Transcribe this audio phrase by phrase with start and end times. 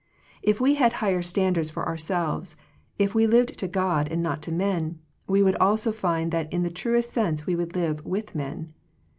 [0.41, 2.55] If we had higher standards for our selves,
[2.97, 6.63] if we lived to God and not to men, we would also find that in
[6.63, 8.73] the truest sense we would live with men.